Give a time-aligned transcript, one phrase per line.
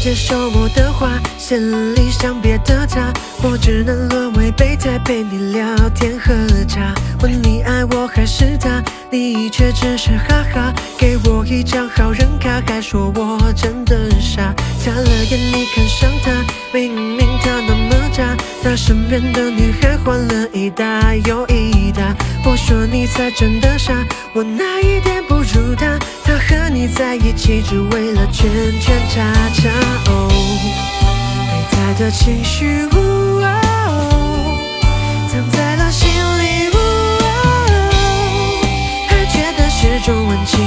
[0.00, 3.12] 接受我的话，心里想别的他，
[3.42, 6.32] 我只能沦为备胎，陪你聊天喝
[6.66, 6.94] 茶。
[7.20, 14.54] 问你爱我还是他，你却只是哈哈，给我一张好人卡，还说我真的傻。
[14.82, 16.32] 擦了眼你看上他，
[16.72, 22.16] 明明他那么渣，他身边的女孩换了一大又一大。
[22.46, 23.92] 我说你才真的傻，
[24.34, 25.98] 我哪一点不如他？
[27.00, 29.70] 在一起只为了圈圈叉叉。
[30.10, 30.28] 哦，
[31.48, 32.86] 备胎的情绪，
[35.26, 36.68] 藏在了心里，
[39.08, 40.60] 还觉得是种温情，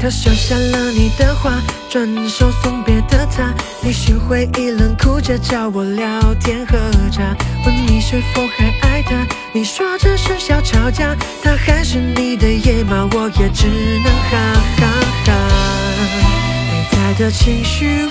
[0.00, 3.52] 他收下了你的话，转手送别的他。
[3.82, 6.78] 你心灰意冷，哭着找我聊天喝
[7.10, 9.26] 茶，问你是否还爱他。
[9.52, 13.66] 你说只是小吵架，他还是你的野马，我也只
[14.02, 14.86] 能哈哈
[15.26, 15.32] 哈。
[16.70, 18.06] 被他的情绪，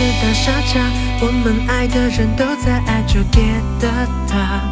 [0.00, 0.80] 是大傻叉，
[1.20, 3.42] 我们爱的人都在爱着别
[3.78, 4.62] 的他。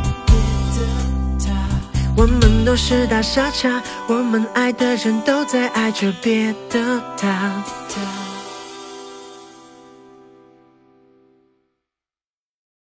[2.17, 7.63] 我们都是大傻叉，我们爱的人都在爱着别的他。